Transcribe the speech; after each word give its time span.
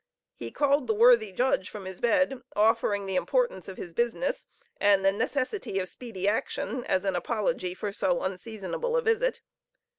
He 0.33 0.49
called 0.49 0.87
the 0.87 0.95
worthy 0.95 1.31
judge 1.31 1.69
from 1.69 1.85
his 1.85 2.01
bed, 2.01 2.41
offering 2.55 3.05
the 3.05 3.15
importance 3.17 3.67
of 3.67 3.77
his 3.77 3.93
business, 3.93 4.47
and 4.77 5.05
the 5.05 5.11
necessity 5.11 5.77
of 5.77 5.89
speedy 5.89 6.27
action, 6.27 6.83
as 6.85 7.05
an 7.05 7.15
apology 7.15 7.75
for 7.75 7.91
so 7.93 8.23
unseasonable 8.23 8.97
a 8.97 9.03
visit. 9.03 9.41